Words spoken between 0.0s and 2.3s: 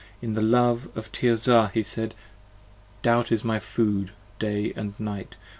In the love of Tirzah he said: